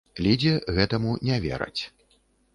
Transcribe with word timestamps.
Лідзе 0.27 0.53
гэтаму 0.77 1.11
не 1.29 1.37
вераць. 1.45 1.81